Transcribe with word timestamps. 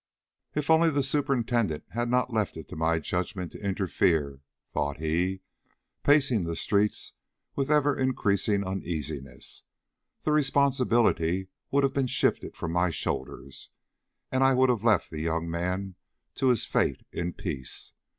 "If 0.55 0.71
only 0.71 0.89
the 0.89 1.03
superintendent 1.03 1.83
had 1.89 2.09
not 2.09 2.33
left 2.33 2.57
it 2.57 2.67
to 2.69 2.75
my 2.75 2.97
judgment 2.97 3.51
to 3.51 3.63
interfere," 3.63 4.41
thought 4.73 4.97
he, 4.97 5.43
pacing 6.01 6.43
the 6.43 6.55
streets 6.55 7.13
with 7.55 7.69
ever 7.69 7.95
increasing 7.95 8.63
uneasiness, 8.65 9.61
"the 10.23 10.31
responsibility 10.31 11.49
would 11.69 11.83
have 11.83 11.93
been 11.93 12.07
shifted 12.07 12.55
from 12.57 12.71
my 12.71 12.89
shoulders, 12.89 13.69
and 14.31 14.43
I 14.43 14.55
would 14.55 14.69
have 14.69 14.83
left 14.83 15.11
the 15.11 15.21
young 15.21 15.47
man 15.47 15.93
to 16.33 16.47
his 16.47 16.65
fate 16.65 17.05
in 17.11 17.33
peace. 17.33 17.93